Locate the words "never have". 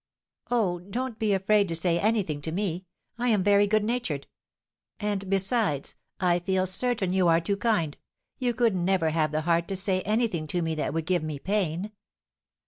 8.75-9.31